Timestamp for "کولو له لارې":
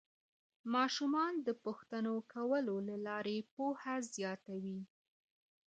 2.33-3.37